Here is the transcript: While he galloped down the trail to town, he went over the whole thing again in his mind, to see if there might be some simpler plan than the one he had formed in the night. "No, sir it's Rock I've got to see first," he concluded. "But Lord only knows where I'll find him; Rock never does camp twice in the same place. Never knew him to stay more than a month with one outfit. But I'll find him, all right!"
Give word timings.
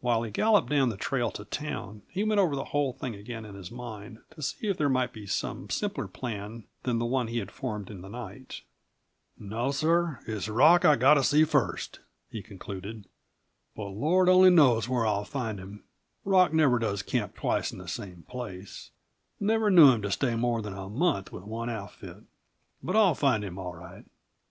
While 0.00 0.24
he 0.24 0.30
galloped 0.30 0.68
down 0.68 0.90
the 0.90 0.98
trail 0.98 1.30
to 1.30 1.44
town, 1.46 2.02
he 2.10 2.22
went 2.22 2.38
over 2.38 2.54
the 2.54 2.66
whole 2.66 2.92
thing 2.92 3.14
again 3.14 3.46
in 3.46 3.54
his 3.54 3.70
mind, 3.70 4.18
to 4.32 4.42
see 4.42 4.66
if 4.68 4.76
there 4.76 4.90
might 4.90 5.10
be 5.14 5.24
some 5.26 5.70
simpler 5.70 6.06
plan 6.06 6.64
than 6.82 6.98
the 6.98 7.06
one 7.06 7.28
he 7.28 7.38
had 7.38 7.50
formed 7.50 7.88
in 7.90 8.02
the 8.02 8.10
night. 8.10 8.60
"No, 9.38 9.70
sir 9.70 10.20
it's 10.26 10.50
Rock 10.50 10.84
I've 10.84 11.00
got 11.00 11.14
to 11.14 11.24
see 11.24 11.44
first," 11.44 12.00
he 12.28 12.42
concluded. 12.42 13.06
"But 13.74 13.88
Lord 13.88 14.28
only 14.28 14.50
knows 14.50 14.86
where 14.86 15.06
I'll 15.06 15.24
find 15.24 15.58
him; 15.58 15.82
Rock 16.26 16.52
never 16.52 16.78
does 16.78 17.02
camp 17.02 17.34
twice 17.34 17.72
in 17.72 17.78
the 17.78 17.88
same 17.88 18.24
place. 18.28 18.90
Never 19.40 19.70
knew 19.70 19.90
him 19.92 20.02
to 20.02 20.10
stay 20.12 20.36
more 20.36 20.60
than 20.60 20.74
a 20.74 20.90
month 20.90 21.32
with 21.32 21.44
one 21.44 21.70
outfit. 21.70 22.18
But 22.82 22.96
I'll 22.96 23.14
find 23.14 23.42
him, 23.42 23.56
all 23.58 23.72
right!" 23.74 24.04